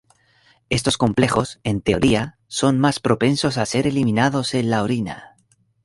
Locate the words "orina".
4.81-5.35